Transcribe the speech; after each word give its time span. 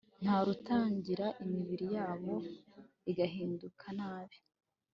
nta 0.23 0.37
rutangira 0.47 1.25
imibiri 1.43 1.85
yabo 1.95 2.35
igahinduka 3.11 3.85
nabi 3.99 4.37